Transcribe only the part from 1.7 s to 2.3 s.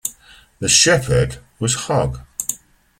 Hogg.